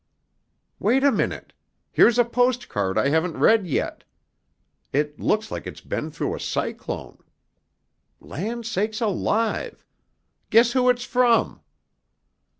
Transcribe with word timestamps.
"Wait 0.79 1.03
a 1.03 1.11
minute. 1.11 1.53
Here's 1.91 2.17
a 2.17 2.25
postcard 2.25 2.97
I 2.97 3.09
haven't 3.09 3.37
read 3.37 3.67
yet. 3.67 4.03
It 4.91 5.19
looks 5.19 5.51
like 5.51 5.67
it's 5.67 5.79
been 5.79 6.09
through 6.09 6.33
a 6.33 6.39
cyclone. 6.39 7.19
Land 8.19 8.65
sakes 8.65 8.99
alive! 8.99 9.85
Guess 10.49 10.71
who 10.71 10.89
it's 10.89 11.05
from!" 11.05 11.61